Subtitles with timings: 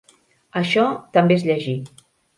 [0.61, 0.87] Això
[1.19, 1.79] també és llegir.